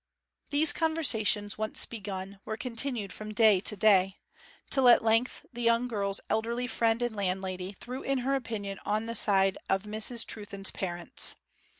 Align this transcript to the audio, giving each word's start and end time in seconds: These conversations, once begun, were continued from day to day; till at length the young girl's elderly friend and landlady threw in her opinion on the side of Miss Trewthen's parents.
These 0.49 0.73
conversations, 0.73 1.59
once 1.59 1.85
begun, 1.85 2.39
were 2.43 2.57
continued 2.57 3.13
from 3.13 3.35
day 3.35 3.59
to 3.59 3.75
day; 3.77 4.17
till 4.71 4.89
at 4.89 5.03
length 5.03 5.45
the 5.53 5.61
young 5.61 5.87
girl's 5.87 6.19
elderly 6.27 6.65
friend 6.65 7.03
and 7.03 7.15
landlady 7.15 7.73
threw 7.73 8.01
in 8.01 8.17
her 8.25 8.33
opinion 8.33 8.79
on 8.83 9.05
the 9.05 9.13
side 9.13 9.59
of 9.69 9.85
Miss 9.85 10.09
Trewthen's 10.25 10.71
parents. 10.71 11.35